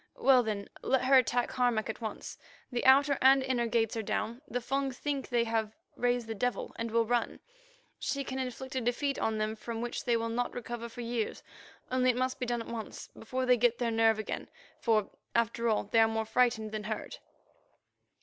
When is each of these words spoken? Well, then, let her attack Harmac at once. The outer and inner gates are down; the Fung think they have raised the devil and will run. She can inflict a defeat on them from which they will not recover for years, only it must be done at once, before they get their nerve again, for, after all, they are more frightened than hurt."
Well, 0.17 0.41
then, 0.41 0.67
let 0.81 1.03
her 1.05 1.15
attack 1.19 1.51
Harmac 1.51 1.87
at 1.87 2.01
once. 2.01 2.39
The 2.71 2.83
outer 2.87 3.19
and 3.21 3.43
inner 3.43 3.67
gates 3.67 3.95
are 3.95 4.01
down; 4.01 4.41
the 4.47 4.59
Fung 4.59 4.89
think 4.91 5.29
they 5.29 5.43
have 5.43 5.75
raised 5.95 6.25
the 6.25 6.33
devil 6.33 6.73
and 6.77 6.89
will 6.89 7.05
run. 7.05 7.39
She 7.99 8.23
can 8.23 8.39
inflict 8.39 8.73
a 8.73 8.81
defeat 8.81 9.19
on 9.19 9.37
them 9.37 9.55
from 9.55 9.79
which 9.79 10.05
they 10.05 10.17
will 10.17 10.29
not 10.29 10.55
recover 10.55 10.89
for 10.89 11.01
years, 11.01 11.43
only 11.91 12.09
it 12.09 12.17
must 12.17 12.39
be 12.39 12.47
done 12.47 12.63
at 12.63 12.67
once, 12.67 13.09
before 13.09 13.45
they 13.45 13.57
get 13.57 13.77
their 13.77 13.91
nerve 13.91 14.17
again, 14.17 14.49
for, 14.79 15.11
after 15.35 15.69
all, 15.69 15.83
they 15.83 15.99
are 15.99 16.07
more 16.07 16.25
frightened 16.25 16.71
than 16.71 16.85
hurt." 16.85 17.19